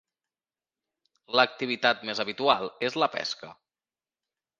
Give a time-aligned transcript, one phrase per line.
[1.39, 3.51] L'activitat més habitual és la pesca.